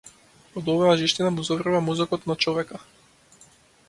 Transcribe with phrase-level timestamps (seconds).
[0.61, 2.81] Од оваа жештина му зоврива мозокот на човека.